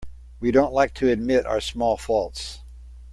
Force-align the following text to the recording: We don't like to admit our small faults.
We 0.39 0.49
don't 0.49 0.73
like 0.73 0.95
to 0.95 1.11
admit 1.11 1.45
our 1.45 1.61
small 1.61 1.95
faults. 1.95 2.63